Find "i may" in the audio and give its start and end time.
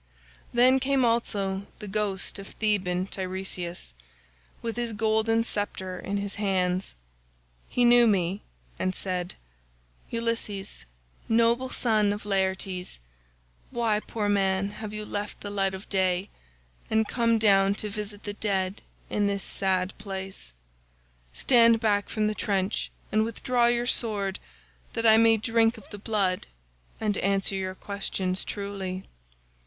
25.05-25.37